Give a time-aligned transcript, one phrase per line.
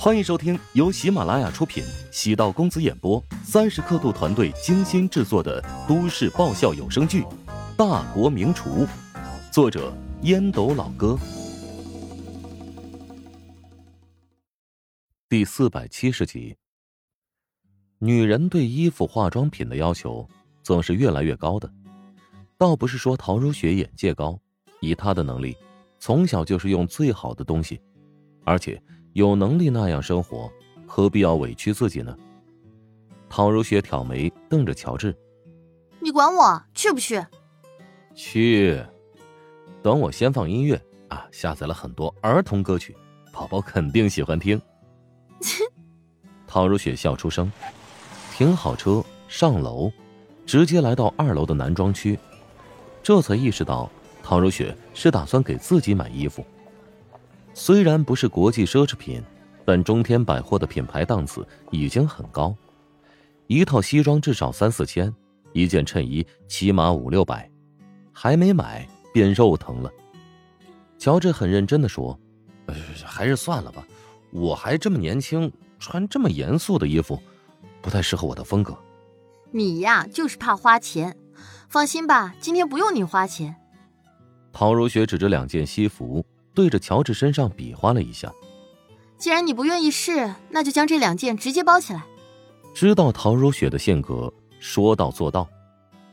[0.00, 7.22] 欢迎收听由喜马拉雅出品、喜道公子演播、三十刻度团队精心制作的都市爆笑有声剧
[7.76, 8.86] 《大国名厨》，
[9.52, 9.92] 作者
[10.22, 11.18] 烟斗老哥，
[15.28, 16.56] 第四百七十集。
[17.98, 20.24] 女人对衣服、化妆品的要求
[20.62, 21.68] 总是越来越高的，
[22.56, 24.38] 倒不是说陶如雪眼界高，
[24.80, 25.56] 以她的能力，
[25.98, 27.80] 从小就是用最好的东西，
[28.44, 28.80] 而且。
[29.18, 30.48] 有能力那样生活，
[30.86, 32.16] 何必要委屈自己呢？
[33.28, 35.12] 陶如雪挑眉瞪着乔治
[35.98, 37.20] ：“你管我去不去
[38.14, 38.80] ？”“去。”
[39.82, 42.96] 等我先放音乐啊，下载了很多儿童歌曲，
[43.32, 44.60] 宝宝肯定喜欢听。
[46.46, 47.50] 陶如雪笑出声，
[48.32, 49.90] 停好车上楼，
[50.46, 52.16] 直接来到二楼的男装区，
[53.02, 53.90] 这才意识到
[54.22, 56.46] 陶如雪是打算给自己买衣服。
[57.60, 59.20] 虽然不是国际奢侈品，
[59.64, 62.54] 但中天百货的品牌档次已经很高。
[63.48, 65.12] 一套西装至少三四千，
[65.52, 67.50] 一件衬衣起码五六百，
[68.12, 69.90] 还没买便肉疼了。
[70.98, 72.16] 乔治很认真的说
[73.04, 73.84] ：“还是算了吧，
[74.30, 77.20] 我还这么年轻，穿这么严肃的衣服，
[77.82, 78.78] 不太适合我的风格。”
[79.50, 81.16] 你呀，就是怕花钱。
[81.68, 83.56] 放心吧，今天不用你花钱。
[84.52, 86.24] 陶如雪指着两件西服。
[86.58, 88.34] 对着乔治身上比划了一下。
[89.16, 92.04] 既然你不愿意试，那就将这两件直接包起来。
[92.74, 95.48] 知道陶如雪的性格，说到做到，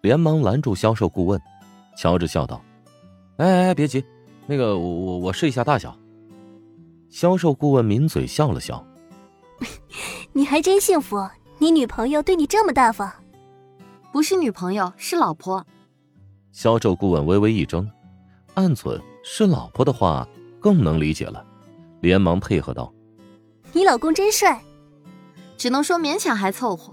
[0.00, 1.38] 连忙拦住销售顾问。
[1.94, 2.58] 乔治笑道
[3.36, 4.02] ：“哎哎，别急，
[4.46, 5.94] 那个我我我试一下大小。”
[7.10, 8.82] 销售顾问抿嘴笑了笑：
[10.32, 11.18] “你还真幸福，
[11.58, 13.12] 你女朋友对你这么大方。”
[14.10, 15.66] 不是女朋友，是老婆。
[16.50, 17.86] 销售顾问微微一怔，
[18.54, 18.98] 暗忖。
[19.22, 20.26] 是老婆的话
[20.58, 21.44] 更能理解了，
[22.00, 22.92] 连忙配合道
[23.72, 24.60] ：“你老公真帅。”
[25.56, 26.92] 只能说勉强还凑合。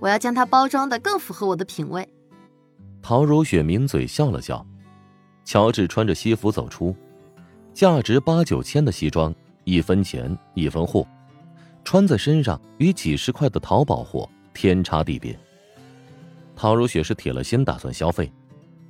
[0.00, 2.08] 我要将他包装的更符合我的品味。
[3.02, 4.64] 陶如雪抿嘴笑了笑。
[5.44, 6.94] 乔治穿着西服走出，
[7.72, 9.34] 价值八九千的西装，
[9.64, 11.06] 一分钱一分货，
[11.82, 15.36] 穿在身上与几十块的淘宝货天差地别。
[16.54, 18.30] 陶如雪是铁了心打算消费，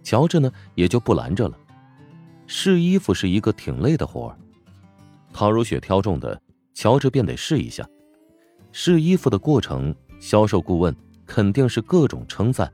[0.02, 1.56] 乔治呢也就不拦着了。
[2.50, 4.38] 试衣服是一个挺累的活儿，
[5.34, 6.40] 陶如雪挑中的，
[6.72, 7.86] 乔治便得试一下。
[8.72, 12.72] 试衣服的过程，销售顾问肯定是各种称赞。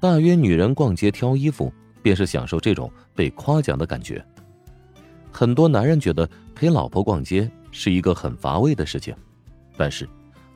[0.00, 1.72] 大约女人逛街挑衣服，
[2.02, 4.22] 便是享受这种被夸奖的感觉。
[5.30, 9.14] 很多男人觉得陪老婆逛街是一个很乏味的事情，
[9.76, 10.08] 但是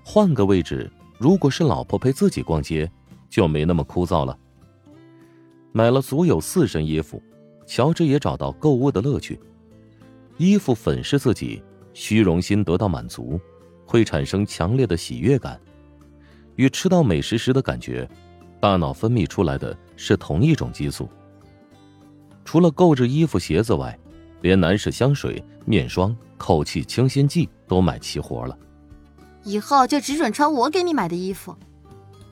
[0.05, 2.91] 换个位置，如果是老婆陪自己逛街，
[3.29, 4.37] 就没那么枯燥了。
[5.71, 7.23] 买了足有四身衣服。
[7.71, 9.39] 乔治也找到购物的乐趣，
[10.39, 11.63] 衣服粉饰自己，
[11.95, 13.41] 虚荣心得到满足，
[13.87, 15.61] 会产生强烈的喜悦感，
[16.57, 18.11] 与吃到美食时的感觉，
[18.59, 21.09] 大脑分泌出来的是同一种激素。
[22.45, 23.97] 除了购置衣服鞋子外，
[24.41, 28.59] 连男士香水、面霜、口气清新剂都买齐活了。
[29.45, 31.57] 以后就只准穿我给你买的衣服。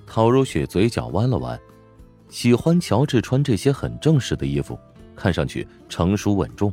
[0.05, 1.57] 陶如雪嘴角弯了弯，
[2.29, 4.77] 喜欢乔治穿这些很正式的衣服。
[5.19, 6.73] 看上去成熟稳重，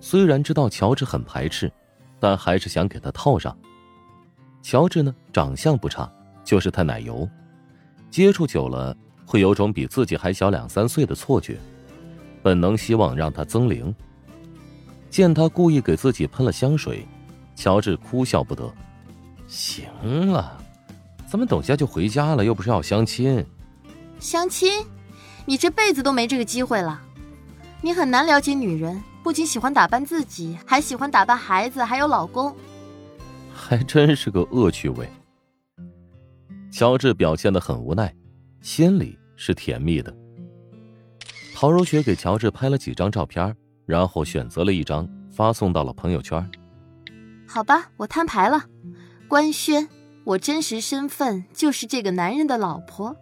[0.00, 1.70] 虽然知道乔治很排斥，
[2.18, 3.56] 但还是想给他套上。
[4.60, 6.10] 乔治呢，长相不差，
[6.44, 7.26] 就是太奶油，
[8.10, 8.94] 接触久了
[9.24, 11.56] 会有种比自己还小两三岁的错觉，
[12.42, 13.94] 本能希望让他增龄。
[15.08, 17.06] 见他故意给自己喷了香水，
[17.54, 18.70] 乔治哭笑不得。
[19.46, 19.86] 行
[20.26, 20.60] 了，
[21.26, 23.46] 咱们等下就回家了，又不是要相亲。
[24.18, 24.84] 相亲？
[25.46, 27.00] 你这辈子都没这个机会了。
[27.80, 32.54] 你很难了解女人，不仅喜欢打扮自己，还喜欢打扮孩子，还有老公，
[33.54, 35.08] 还真是个恶趣味。
[36.72, 38.12] 乔治表现的很无奈，
[38.60, 40.14] 心里是甜蜜的。
[41.54, 43.54] 陶如雪给乔治拍了几张照片，
[43.86, 46.48] 然后选择了一张发送到了朋友圈。
[47.46, 48.64] 好吧，我摊牌了，
[49.28, 49.88] 官宣，
[50.24, 53.16] 我真实身份就是这个男人的老婆。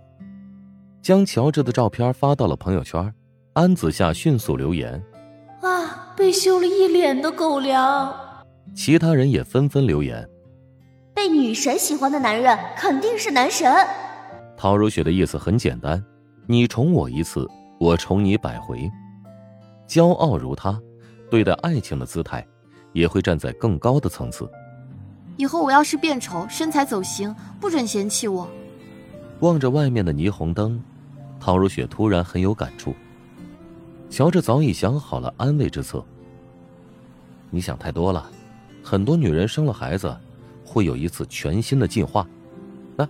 [1.02, 3.14] 将乔治的照片发到了朋友圈。
[3.56, 5.02] 安子夏迅速留言
[5.64, 8.14] ：“啊，被羞了一脸的狗粮。”
[8.76, 10.28] 其他人也纷纷留言
[11.16, 13.74] ：“被女神喜欢的男人肯定是男神。”
[14.58, 16.04] 陶如雪的意思很简单：
[16.46, 17.48] 你宠我一次，
[17.80, 18.90] 我宠你百回。
[19.88, 20.78] 骄傲如他，
[21.30, 22.46] 对待爱情的姿态
[22.92, 24.46] 也会站在更高的层次。
[25.38, 28.46] 以后我要是变丑、身材走形，不准嫌弃我。
[29.40, 30.78] 望着外面的霓虹灯，
[31.40, 32.94] 陶如雪突然很有感触。
[34.08, 36.04] 乔治早已想好了安慰之策。
[37.50, 38.30] 你想太多了，
[38.82, 40.16] 很多女人生了孩子，
[40.64, 42.26] 会有一次全新的进化。
[42.96, 43.06] 那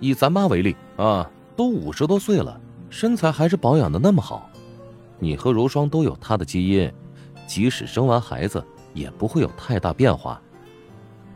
[0.00, 4.50] 以咱妈为例啊，都五十多岁了，身材还是保养的那么好。
[5.18, 6.92] 你和如霜都有她的基因，
[7.46, 8.64] 即使生完孩子，
[8.94, 10.40] 也不会有太大变化。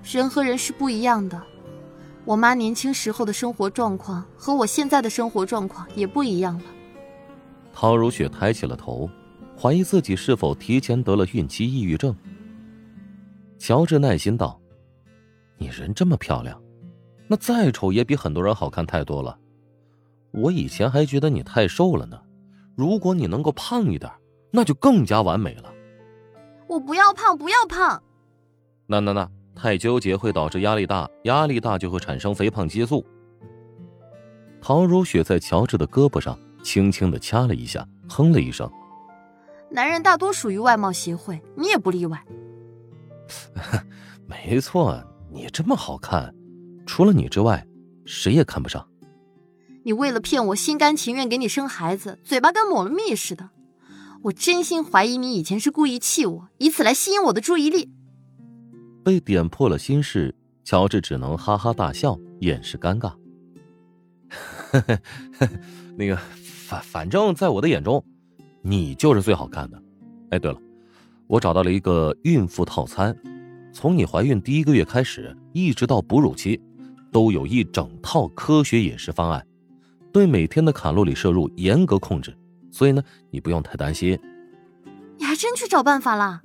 [0.03, 1.41] 人和人是不一样的，
[2.25, 6.65] 我妈年轻时候的生活状况和我现在的生活状况也不一样了。
[7.85, 9.11] 陶如雪抬起了头，
[9.55, 12.17] 怀疑自己是否提前得了孕期抑郁症。
[13.59, 14.59] 乔治耐心道
[15.61, 16.59] ：“你人这么漂亮，
[17.29, 19.39] 那再丑也比很多人好看太多了。
[20.31, 22.19] 我以前还觉得你太瘦了呢，
[22.75, 24.11] 如果你能够胖一点，
[24.51, 25.71] 那就更加完美了。”
[26.67, 28.03] 我不要胖，不要胖。
[28.87, 33.05] 那那那，太纠结会导致压力大，压力大就会产生肥胖激素。
[34.59, 38.69] 陶如雪在乔治的胳膊上轻轻的掐了一下，哼了一声
[39.71, 42.25] ：“男人大多属于外貌协会，你也不例外。
[44.27, 46.35] ”没错，你这么好看，
[46.87, 47.65] 除了你之外，
[48.07, 48.89] 谁也看不上。
[49.85, 53.51] 你为了骗我，心甘情愿给你生孩子，嘴巴跟抹了蜜似的。
[54.23, 57.93] 我真心怀疑你以前是故意气我，以此来吸引我的注意力。
[59.05, 60.35] 被点破了心事，
[60.65, 63.13] 乔治只能哈哈大笑，掩饰尴尬。
[65.97, 66.19] 那个，
[66.67, 68.03] 反反正在我的眼中，
[68.63, 69.83] 你就是最好看的。
[70.31, 70.59] 哎，对了。
[71.27, 73.15] 我找到了一个孕妇套餐，
[73.73, 76.59] 从你怀孕第一个月开始，一直到哺乳期，
[77.13, 79.47] 都有一整套科学饮食方案，
[80.13, 82.35] 对每天的卡路里摄入严格控制，
[82.71, 84.19] 所以呢，你不用太担心。
[85.19, 86.43] 你还真去找办法了？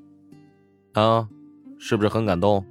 [0.93, 1.27] 啊，
[1.77, 2.65] 是不是很感动？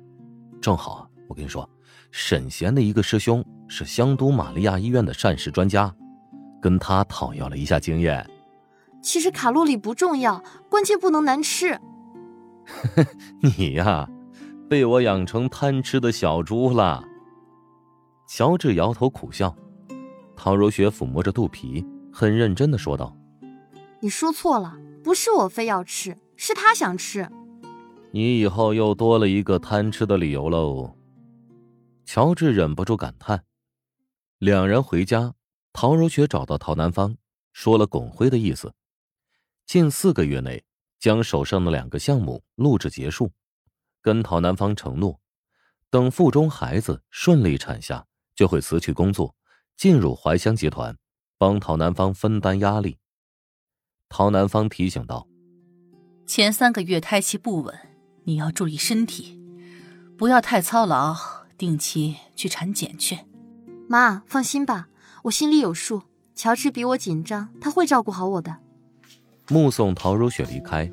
[0.61, 1.69] 正好啊，我跟你说，
[2.11, 5.95] 沈贤的一个师兄是香都玛利亚医院的膳食专家，
[6.61, 8.29] 跟他讨要了一下经验。
[9.03, 11.81] 其实卡路里不重要，关键不能难吃。
[13.41, 14.09] 你呀，
[14.69, 17.05] 被我养成贪吃的小猪了。
[18.29, 19.55] 乔治摇头苦笑，
[20.37, 23.17] 陶如雪抚摸着肚皮，很认真的说道
[24.01, 27.27] ：“你说错了，不是我非要吃，是他想吃。
[28.11, 30.95] 你以后又多了一个贪吃的理由喽。”
[32.05, 33.45] 乔治忍不住感叹。
[34.39, 35.35] 两人回家，
[35.73, 37.17] 陶如雪找到陶南方，
[37.53, 38.75] 说了巩辉的意思，
[39.67, 40.65] 近四个月内。
[41.01, 43.31] 将手上的两个项目录制结束，
[44.03, 45.21] 跟陶南方承诺，
[45.91, 48.05] 等腹中孩子顺利产下，
[48.35, 49.37] 就会辞去工作，
[49.77, 50.99] 进入怀香集团，
[51.39, 52.99] 帮陶南方分担压力。
[54.09, 55.29] 陶南方提醒道
[56.27, 57.79] ：“前三个月胎气不稳，
[58.25, 59.41] 你要注意身体，
[60.17, 61.15] 不要太操劳，
[61.57, 63.21] 定期去产检去。”
[63.89, 64.89] 妈，放心吧，
[65.25, 66.03] 我心里有数。
[66.35, 68.59] 乔治比我紧张，他会照顾好我的。
[69.49, 70.89] 目送陶如雪离开，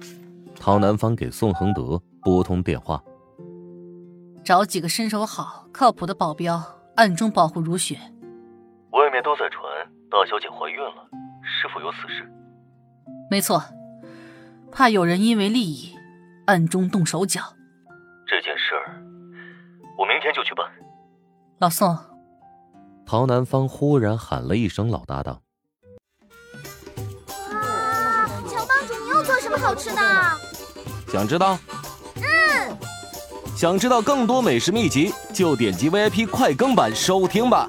[0.60, 3.04] 陶南方给宋恒德拨通电话，
[4.44, 6.60] 找几个身手好、靠谱的保镖，
[6.96, 7.96] 暗中保护如雪。
[8.90, 9.62] 外面都在传
[10.10, 11.08] 大小姐怀孕了，
[11.44, 12.28] 是否有此事？
[13.30, 13.62] 没错，
[14.72, 15.96] 怕有人因为利益
[16.46, 17.42] 暗中动手脚。
[18.26, 18.98] 这件事儿，
[19.96, 20.66] 我明天就去办。
[21.60, 21.96] 老宋，
[23.08, 25.40] 陶南方忽然喊了一声：“老搭档。”
[27.52, 30.02] 哇，乔帮主，你又做什么好吃的？
[31.12, 31.58] 想知道？
[32.16, 32.78] 嗯。
[33.56, 37.68] 想知道更多美食秘籍，就点击 VIP 快更版收听吧。